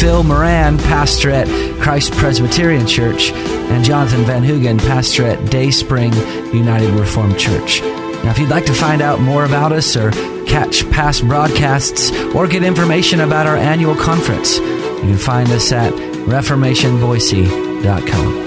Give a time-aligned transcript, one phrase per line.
[0.00, 1.48] Phil Moran, pastor at
[1.80, 6.12] Christ Presbyterian Church, and Jonathan Van Hugen, pastor at Day Spring
[6.52, 7.80] United Reformed Church.
[7.80, 10.10] Now, if you'd like to find out more about us or
[10.46, 15.92] catch past broadcasts or get information about our annual conference, you can find us at
[15.92, 18.42] reformationboise.com.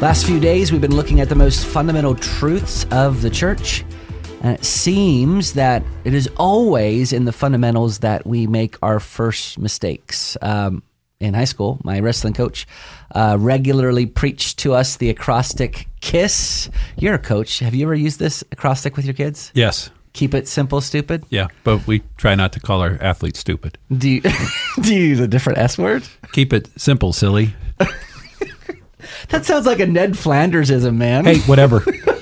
[0.00, 3.84] Last few days, we've been looking at the most fundamental truths of the church.
[4.44, 9.58] And it seems that it is always in the fundamentals that we make our first
[9.58, 10.36] mistakes.
[10.42, 10.82] Um,
[11.18, 12.66] in high school, my wrestling coach
[13.14, 16.68] uh, regularly preached to us the acrostic KISS.
[16.98, 17.60] You're a coach.
[17.60, 19.50] Have you ever used this acrostic with your kids?
[19.54, 19.88] Yes.
[20.12, 21.24] Keep it simple, stupid.
[21.30, 23.78] Yeah, but we try not to call our athletes stupid.
[23.96, 24.20] Do you,
[24.82, 26.06] do you use a different S word?
[26.32, 27.54] Keep it simple, silly.
[29.28, 31.24] That sounds like a Ned Flandersism, man.
[31.24, 31.84] Hey, whatever.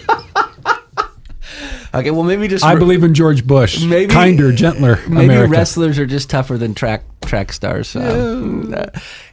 [1.94, 3.84] okay, well maybe just I believe in George Bush.
[3.84, 5.50] Maybe- kinder, gentler maybe America.
[5.52, 7.94] wrestlers are just tougher than track track stars.
[7.96, 8.86] Um, uh,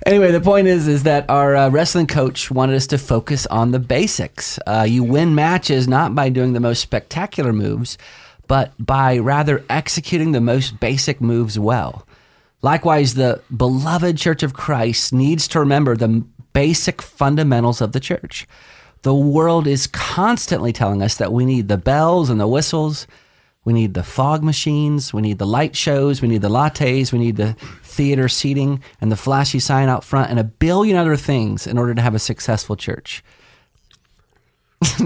[0.05, 3.71] anyway, the point is is that our uh, wrestling coach wanted us to focus on
[3.71, 4.59] the basics.
[4.65, 7.97] Uh, you win matches not by doing the most spectacular moves,
[8.47, 12.05] but by rather executing the most basic moves well.
[12.61, 18.47] Likewise, the beloved Church of Christ needs to remember the basic fundamentals of the church.
[19.01, 23.07] The world is constantly telling us that we need the bells and the whistles.
[23.63, 25.13] We need the fog machines.
[25.13, 26.21] We need the light shows.
[26.21, 27.11] We need the lattes.
[27.13, 31.15] We need the theater seating and the flashy sign out front and a billion other
[31.15, 33.23] things in order to have a successful church.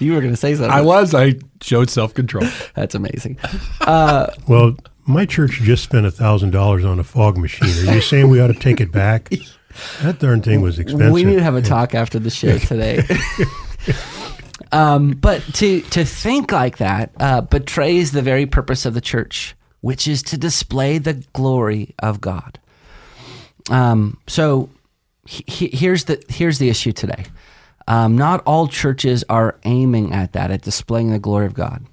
[0.00, 0.70] you were going to say something.
[0.70, 1.14] I was.
[1.14, 2.48] I showed self control.
[2.74, 3.38] That's amazing.
[3.80, 7.86] Uh, well, my church just spent a thousand dollars on a fog machine.
[7.86, 9.30] Are you saying we ought to take it back?
[10.02, 11.12] That darn thing was expensive.
[11.12, 13.02] We need to have a talk after the show today.
[14.72, 19.54] um, but to to think like that uh, betrays the very purpose of the church,
[19.80, 22.58] which is to display the glory of God.
[23.70, 24.68] Um, so
[25.26, 27.24] he, he- here's the here's the issue today.
[27.86, 31.84] Um, not all churches are aiming at that, at displaying the glory of God.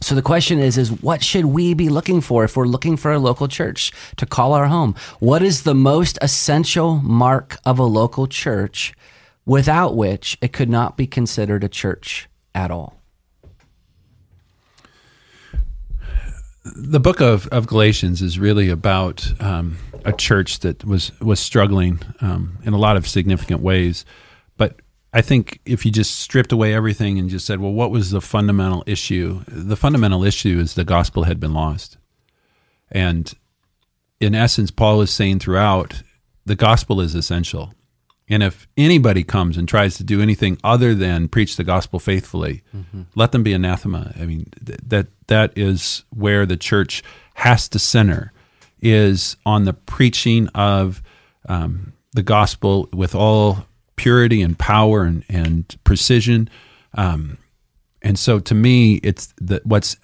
[0.00, 3.12] So the question is is what should we be looking for if we're looking for
[3.12, 4.94] a local church to call our home?
[5.18, 8.94] What is the most essential mark of a local church
[9.44, 13.00] without which it could not be considered a church at all?
[16.64, 22.00] The book of, of Galatians is really about um, a church that was was struggling
[22.20, 24.04] um, in a lot of significant ways.
[24.58, 24.80] But
[25.18, 28.20] I think if you just stripped away everything and just said, well, what was the
[28.20, 29.42] fundamental issue?
[29.48, 31.98] The fundamental issue is the gospel had been lost.
[32.92, 33.34] And
[34.20, 36.04] in essence, Paul is saying throughout,
[36.46, 37.74] the gospel is essential.
[38.28, 42.62] And if anybody comes and tries to do anything other than preach the gospel faithfully,
[43.16, 44.12] let them be anathema.
[44.20, 47.02] I mean, th- that that is where the church
[47.34, 48.32] has to center
[48.80, 51.02] is on the preaching of
[51.48, 53.66] um, the gospel with all
[53.98, 56.48] purity and power and, and precision.
[56.94, 57.36] Um,
[58.00, 59.96] and so, to me, it's the, what's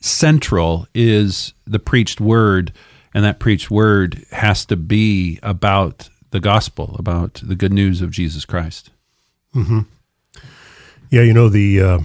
[0.00, 2.72] central is the preached word,
[3.14, 8.10] and that preached word has to be about the gospel, about the good news of
[8.10, 8.90] Jesus Christ.
[9.52, 9.80] Hmm.
[11.10, 11.98] Yeah, you know the uh,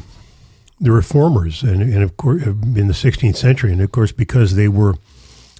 [0.81, 4.67] the reformers, and and of course in the 16th century, and of course because they
[4.67, 4.95] were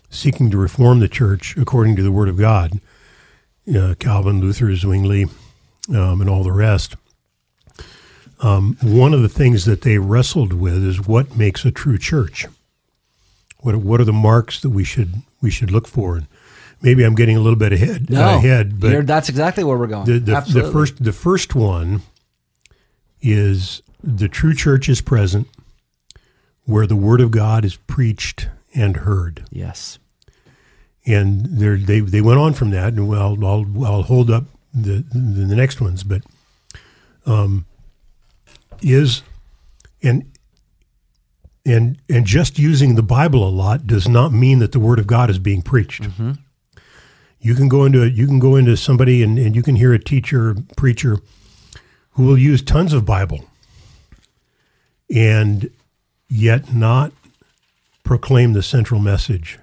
[0.10, 2.80] seeking to reform the church according to the Word of God,
[3.74, 5.26] uh, Calvin, Luther, Zwingli,
[5.90, 6.96] um, and all the rest.
[8.40, 12.46] Um, one of the things that they wrestled with is what makes a true church.
[13.62, 16.18] What are- what are the marks that we should we should look for?
[16.18, 16.28] And
[16.82, 20.06] maybe I'm getting a little bit ahead ahead, but that's exactly where we're going.
[20.06, 22.02] the, the, the first the first one
[23.22, 25.48] is the true church is present
[26.66, 29.46] where the word of God is preached and heard.
[29.50, 29.98] yes.
[31.06, 34.44] And they they went on from that and well I'll I'll hold up
[34.84, 36.22] the the, the next ones but
[37.26, 37.66] um
[38.82, 39.22] is
[40.04, 40.24] and
[41.66, 45.08] and and just using the Bible a lot does not mean that the word of
[45.08, 46.08] God is being preached.
[47.40, 50.00] You can go into you can go into somebody and, and you can hear a
[50.00, 51.18] teacher preacher
[52.12, 53.46] who will use tons of Bible
[55.14, 55.70] and
[56.30, 57.12] yet not
[58.04, 59.60] proclaim the central message.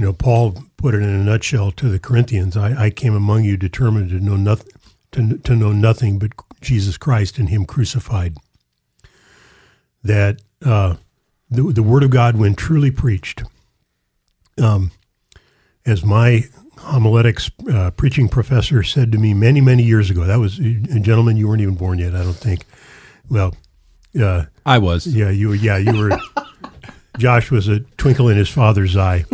[0.00, 3.44] You know, Paul put it in a nutshell to the Corinthians I, I came among
[3.44, 4.72] you determined to know nothing,
[5.12, 6.30] to, to know nothing but
[6.62, 8.38] Jesus Christ and Him crucified.
[10.02, 10.96] That uh,
[11.50, 13.42] the, the Word of God, when truly preached,
[14.56, 14.90] um,
[15.84, 16.44] as my
[16.78, 21.36] homiletics uh, preaching professor said to me many, many years ago, that was, a gentleman,
[21.36, 22.64] you weren't even born yet, I don't think.
[23.28, 23.54] Well,
[24.18, 25.06] uh, I was.
[25.06, 25.52] yeah, you.
[25.52, 26.18] Yeah, you were.
[27.18, 29.26] Josh was a twinkle in his father's eye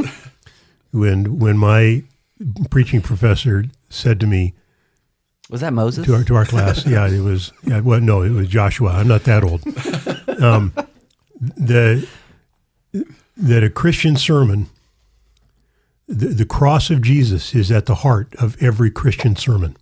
[0.98, 2.02] when when my
[2.70, 4.54] preaching professor said to me
[5.50, 6.06] Was that Moses?
[6.06, 6.86] to our, to our class.
[6.86, 7.52] Yeah, it was.
[7.64, 8.90] Yeah, well, no, it was Joshua.
[8.90, 9.62] I'm not that old.
[10.42, 10.72] Um,
[11.40, 12.08] the
[13.36, 14.68] that a Christian sermon,
[16.08, 19.76] the, the cross of Jesus is at the heart of every Christian sermon.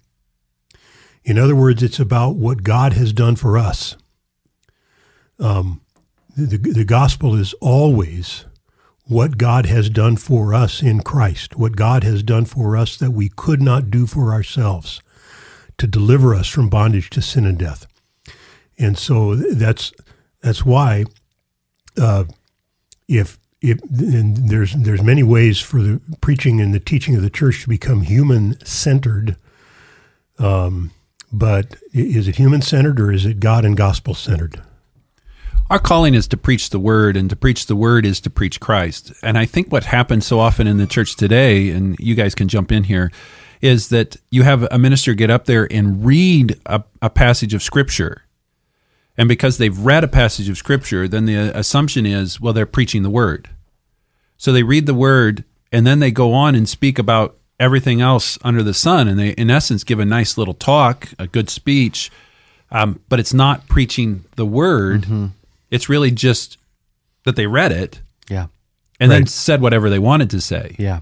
[1.24, 3.96] In other words, it's about what God has done for us.
[5.38, 5.80] Um,
[6.36, 8.44] the, the gospel is always
[9.06, 13.10] what God has done for us in Christ, what God has done for us that
[13.10, 15.00] we could not do for ourselves
[15.78, 17.86] to deliver us from bondage to sin and death.
[18.78, 19.92] And so that's
[20.40, 21.04] that's why
[22.00, 22.24] uh,
[23.08, 27.30] if if and there's there's many ways for the preaching and the teaching of the
[27.30, 29.36] church to become human centered.
[30.38, 30.90] Um,
[31.32, 34.62] but is it human centered or is it God and gospel centered?
[35.74, 38.60] Our calling is to preach the word, and to preach the word is to preach
[38.60, 39.12] Christ.
[39.24, 42.46] And I think what happens so often in the church today, and you guys can
[42.46, 43.10] jump in here,
[43.60, 47.62] is that you have a minister get up there and read a, a passage of
[47.64, 48.22] scripture.
[49.18, 53.02] And because they've read a passage of scripture, then the assumption is, well, they're preaching
[53.02, 53.50] the word.
[54.36, 55.42] So they read the word
[55.72, 59.08] and then they go on and speak about everything else under the sun.
[59.08, 62.12] And they, in essence, give a nice little talk, a good speech,
[62.70, 65.06] um, but it's not preaching the word.
[65.74, 66.58] It's really just
[67.24, 68.46] that they read it yeah.
[69.00, 70.76] and then said whatever they wanted to say.
[70.78, 71.00] Yeah.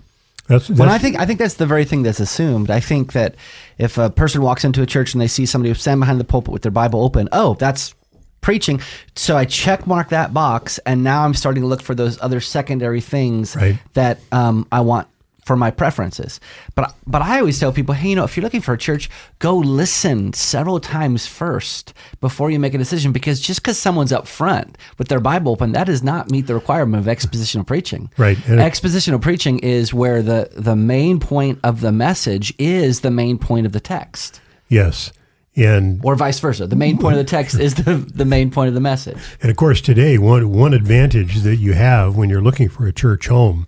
[0.49, 2.71] That's, that's Well, I think I think that's the very thing that's assumed.
[2.71, 3.35] I think that
[3.79, 6.53] if a person walks into a church and they see somebody stand behind the pulpit
[6.53, 7.95] with their Bible open, oh, that's
[8.41, 8.81] preaching.
[9.15, 12.41] So I check mark that box, and now I'm starting to look for those other
[12.41, 13.79] secondary things Right.
[13.95, 15.07] that um, I want
[15.45, 16.39] for my preferences.
[16.75, 19.11] But but I always tell people, hey, you know, if you're looking for a church,
[19.41, 23.11] go listen several times first before you make a decision.
[23.13, 26.55] Because just because someone's up front with their Bible open, that does not meet the
[26.55, 28.11] requirement of expositional preaching.
[28.17, 28.39] Right.
[28.49, 33.11] And it- Expositional preaching is where the the main point of the message is the
[33.11, 35.13] main point of the text, yes.
[35.55, 36.67] And or vice versa.
[36.67, 39.19] The main point of the text is the the main point of the message.
[39.43, 42.93] And of course, today one one advantage that you have when you're looking for a
[42.93, 43.67] church home,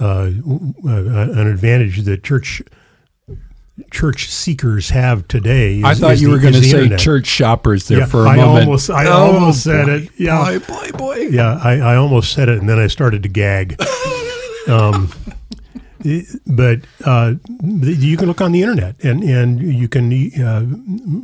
[0.00, 0.30] uh, uh,
[0.88, 2.62] an advantage that church
[3.90, 5.78] church seekers have today.
[5.78, 6.98] Is, I thought you the- were going to say internet.
[7.00, 8.66] church shoppers there Yeah, for a I moment.
[8.66, 10.10] almost- I Oh, almost said it.
[10.16, 10.44] Yeah.
[10.44, 11.16] Boy, boy, boy.
[11.30, 13.80] Yeah, I, I almost said it, and then I started to gag.
[14.68, 15.10] um,
[16.46, 20.12] but uh, you can look on the internet, and and you can
[20.42, 20.64] uh,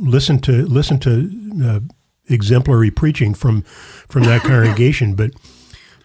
[0.01, 1.29] listen to listen to
[1.63, 1.79] uh,
[2.27, 3.61] exemplary preaching from
[4.09, 5.13] from that congregation.
[5.13, 5.31] But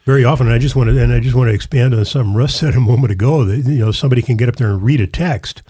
[0.06, 2.34] very often, and I just want to and I just want to expand on something
[2.34, 3.44] Russ said a moment ago.
[3.44, 5.62] That you know somebody can get up there and read a text,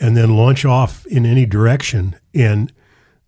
[0.00, 2.72] and then launch off in any direction, and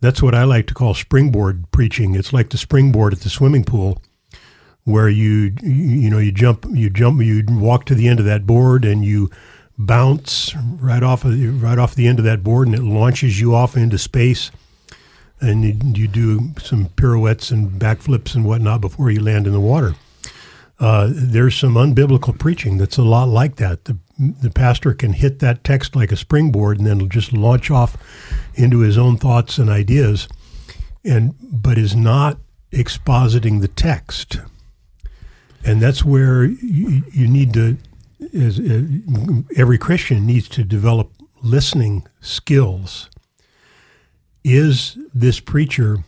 [0.01, 2.15] that's what I like to call springboard preaching.
[2.15, 4.03] It's like the springboard at the swimming pool
[4.85, 8.47] where you you know you jump you jump you walk to the end of that
[8.47, 9.29] board and you
[9.77, 13.55] bounce right off of right off the end of that board and it launches you
[13.55, 14.51] off into space
[15.41, 19.61] and you, you do some pirouettes and backflips and whatnot before you land in the
[19.61, 19.95] water.
[20.81, 23.85] Uh, there's some unbiblical preaching that's a lot like that.
[23.85, 27.97] The, the pastor can hit that text like a springboard and then just launch off
[28.55, 30.29] into his own thoughts and ideas,
[31.05, 32.39] and but is not
[32.73, 34.39] expositing the text.
[35.65, 37.77] And that's where you, you need to,
[38.33, 38.83] as, uh,
[39.57, 43.11] every Christian needs to develop listening skills.
[44.49, 46.05] Is this preacher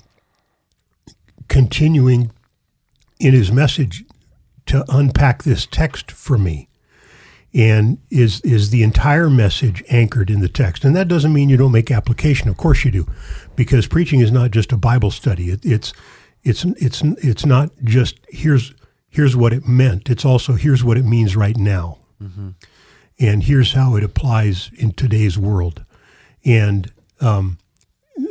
[1.49, 2.30] continuing
[3.18, 4.02] in his message
[4.64, 6.66] to unpack this text for me?
[7.52, 10.85] And is is the entire message anchored in the text?
[10.85, 12.49] And that doesn't mean you don't make application.
[12.49, 13.06] Of course you do,
[13.56, 15.50] because preaching is not just a Bible study.
[15.50, 15.92] It, it's
[16.42, 18.73] it's it's it's not just here's
[19.11, 20.09] here's what it meant.
[20.09, 21.99] It's also here's what it means right now,
[23.18, 25.85] and here's how it applies in today's world.
[26.42, 27.59] And um,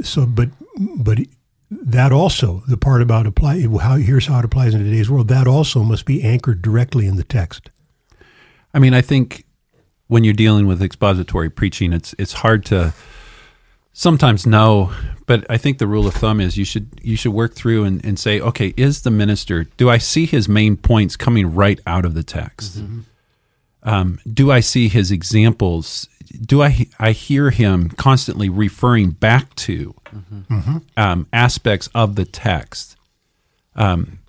[0.01, 0.49] so, but
[0.97, 1.19] but
[1.71, 5.27] that also the part about apply how here's how it applies in today's world.
[5.27, 7.69] That also must be anchored directly in the text.
[8.73, 9.45] I mean, I think
[10.07, 12.93] when you're dealing with expository preaching, it's it's hard to
[13.93, 14.91] sometimes know,
[15.25, 18.03] but I think the rule of thumb is you should you should work through and,
[18.03, 22.05] and say, okay, is the minister do I see his main points coming right out
[22.05, 22.79] of the text?
[22.79, 23.01] Mm-hmm.
[23.83, 26.07] Um, do I see his examples?
[26.41, 29.95] Do I I hear him constantly referring back to
[30.97, 32.95] um, aspects of the text?
[33.75, 34.19] Um,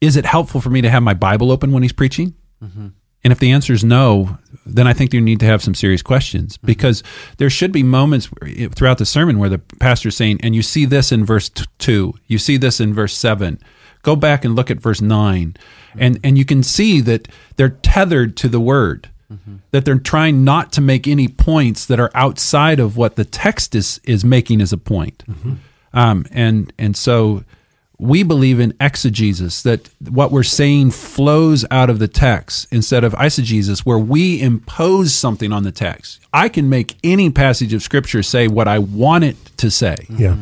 [0.00, 2.34] is it helpful for me to have my Bible open when he's preaching?
[3.22, 6.02] And if the answer is no, then I think you need to have some serious
[6.02, 7.02] questions because
[7.38, 8.28] there should be moments
[8.74, 11.64] throughout the sermon where the pastor is saying, and you see this in verse t-
[11.78, 13.58] 2, you see this in verse 7.
[14.04, 15.56] Go back and look at verse 9.
[15.98, 19.08] And, and you can see that they're tethered to the word,
[19.72, 23.74] that they're trying not to make any points that are outside of what the text
[23.74, 25.24] is, is making as a point.
[25.92, 27.42] Um, and, and so
[27.98, 33.12] we believe in exegesis that what we're saying flows out of the text instead of
[33.14, 38.20] eisegesis where we impose something on the text i can make any passage of scripture
[38.20, 40.36] say what i want it to say Yeah.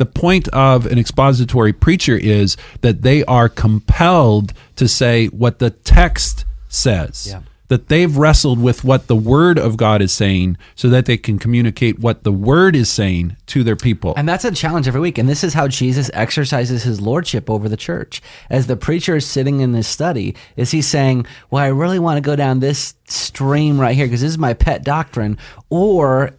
[0.00, 5.70] The point of an expository preacher is that they are compelled to say what the
[5.70, 7.40] text says Yeah.
[7.68, 11.38] that they've wrestled with what the word of god is saying so that they can
[11.38, 15.18] communicate what the word is saying to their people And that's a challenge every week.
[15.18, 18.22] And this is how Jesus exercises his lordship over the church.
[18.48, 22.16] As the preacher is sitting in this study, is he saying, Well, I really want
[22.16, 25.36] to go down this stream right here because this is my pet doctrine?
[25.68, 26.30] Or,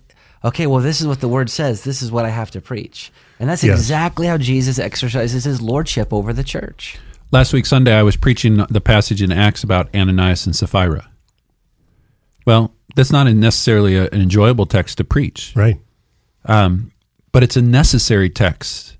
[0.44, 1.84] okay, well, this is what the word says.
[1.84, 3.12] This is what I have to preach.
[3.40, 3.80] And that's Yes.
[3.80, 6.98] exactly how Jesus exercises his lordship over the church.
[7.32, 11.10] Last week, Sunday, I was preaching the passage in Acts about Ananias and Sapphira.
[12.46, 15.80] Well, that's not necessarily a, an enjoyable text to preach, Right.
[16.46, 16.92] um,
[17.32, 18.98] but it's a necessary text.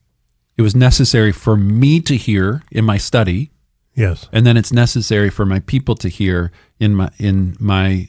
[0.58, 3.52] It was necessary for me to hear in my study,
[3.96, 4.30] Yes.
[4.32, 8.08] and then it's necessary for my people to hear in my in my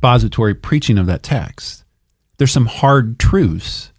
[0.00, 1.84] expository preaching of that text.
[2.38, 3.92] There's some hard truths,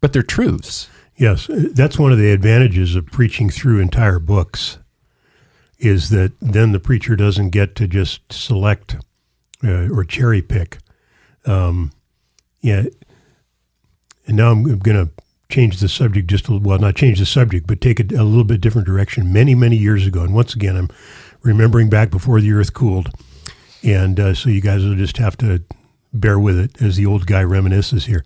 [0.00, 0.88] but they're truths.
[1.16, 4.78] Yes, that's one of the advantages of preaching through entire books,
[5.80, 8.94] is that then the preacher doesn't get to just select
[9.64, 10.78] uh, or cherry pick.
[11.44, 11.90] Um,
[12.60, 12.84] yeah,
[14.28, 15.10] and now I'm going to
[15.48, 16.68] change the subject just a little.
[16.68, 19.32] Well, not change the subject, but take it a little bit different direction.
[19.32, 20.88] Many, many years ago, and once again, I'm
[21.42, 23.10] remembering back before the earth cooled,
[23.92, 25.62] and uh, so you guys will just have to
[26.12, 28.24] bear with it as the old guy reminisces here.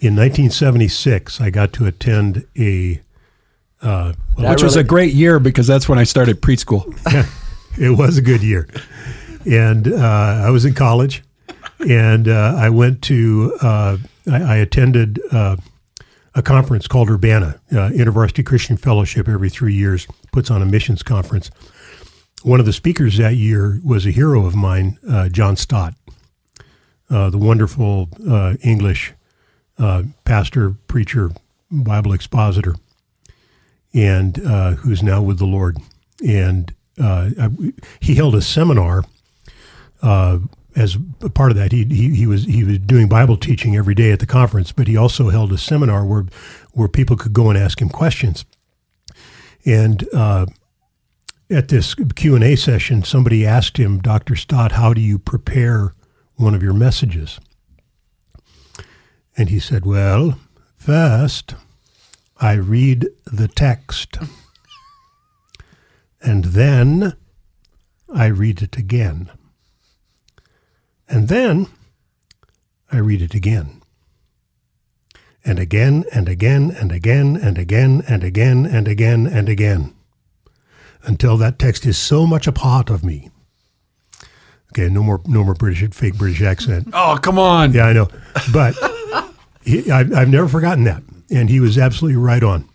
[0.00, 3.00] In 1976, I got to attend a.
[3.82, 6.86] Uh, well, Which was a great year because that's when I started preschool.
[7.78, 8.68] it was a good year,
[9.44, 11.24] and uh, I was in college,
[11.80, 13.58] and uh, I went to.
[13.60, 13.96] Uh,
[14.30, 15.56] I, I attended uh,
[16.36, 19.28] a conference called Urbana, uh, InterVarsity Christian Fellowship.
[19.28, 21.50] Every three years, puts on a missions conference.
[22.42, 25.94] One of the speakers that year was a hero of mine, uh, John Stott,
[27.10, 29.12] uh, the wonderful uh, English
[29.78, 31.30] uh, pastor, preacher,
[31.70, 32.76] Bible expositor,
[33.92, 35.78] and uh, who's now with the Lord.
[36.26, 37.50] And uh, I,
[38.00, 39.04] he held a seminar.
[40.76, 43.96] As a part of that, he, he he was he was doing Bible teaching every
[43.96, 46.26] day at the conference, but he also held a seminar where
[46.72, 48.44] where people could go and ask him questions.
[49.64, 50.46] And uh,
[51.50, 55.94] at this Q and A session, somebody asked him, Doctor Stott, how do you prepare
[56.34, 57.40] one of your messages?
[59.36, 60.38] And he said, Well,
[60.76, 61.54] first,
[62.40, 64.18] I read the text,
[66.20, 67.14] and then
[68.12, 69.30] I read it again.
[71.08, 71.66] And then
[72.92, 73.82] I read it again.
[75.44, 79.94] And again and again and again and again and again and again and again
[81.02, 83.30] until that text is so much a part of me.
[84.72, 86.88] Okay, no more no more British fake British accent.
[86.94, 87.72] Oh, come on.
[87.72, 88.08] Yeah, I know,
[88.52, 88.74] but
[89.62, 92.68] he, I've, I've never forgotten that, and he was absolutely right on.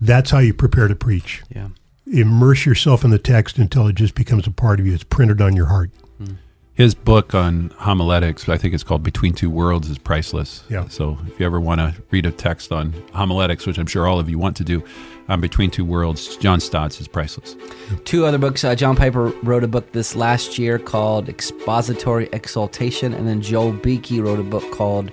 [0.00, 1.42] That's how you prepare to preach.
[1.54, 1.68] Yeah.
[2.06, 4.94] Immerse yourself in the text until it just becomes a part of you.
[4.94, 5.90] It's printed on your heart.
[6.18, 6.34] Hmm.
[6.74, 10.62] His book on homiletics, I think it's called Between Two Worlds, is priceless.
[10.68, 10.86] Yeah.
[10.88, 14.20] So if you ever want to read a text on homiletics, which I'm sure all
[14.20, 14.84] of you want to do,
[15.28, 17.56] um, Between Two Worlds, John Stott's is priceless.
[18.04, 18.64] Two other books.
[18.64, 23.72] Uh, John Piper wrote a book this last year called Expository Exaltation, and then Joel
[23.72, 25.10] Beeke wrote a book called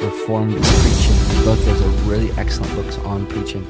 [0.00, 1.44] Reformed Preaching.
[1.44, 3.64] Both those are really excellent books on preaching.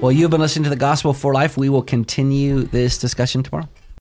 [0.00, 1.56] Well, you've been listening to the Gospel for Life.
[1.56, 3.68] We will continue this discussion tomorrow.